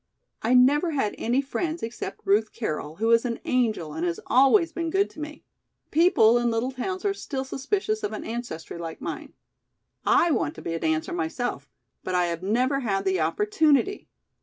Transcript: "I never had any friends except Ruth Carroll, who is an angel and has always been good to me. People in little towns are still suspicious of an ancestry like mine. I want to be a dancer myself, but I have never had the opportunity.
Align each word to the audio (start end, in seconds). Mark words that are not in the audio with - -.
"I 0.41 0.55
never 0.55 0.89
had 0.93 1.13
any 1.19 1.41
friends 1.43 1.83
except 1.83 2.25
Ruth 2.25 2.53
Carroll, 2.53 2.95
who 2.95 3.11
is 3.11 3.23
an 3.23 3.39
angel 3.45 3.93
and 3.93 4.03
has 4.03 4.19
always 4.25 4.71
been 4.73 4.89
good 4.89 5.11
to 5.11 5.19
me. 5.19 5.43
People 5.91 6.39
in 6.39 6.49
little 6.49 6.71
towns 6.71 7.05
are 7.05 7.13
still 7.13 7.43
suspicious 7.43 8.01
of 8.01 8.11
an 8.11 8.23
ancestry 8.23 8.79
like 8.79 8.99
mine. 8.99 9.33
I 10.03 10.31
want 10.31 10.55
to 10.55 10.61
be 10.63 10.73
a 10.73 10.79
dancer 10.79 11.13
myself, 11.13 11.69
but 12.03 12.15
I 12.15 12.25
have 12.25 12.41
never 12.41 12.79
had 12.79 13.05
the 13.05 13.19
opportunity. 13.19 14.07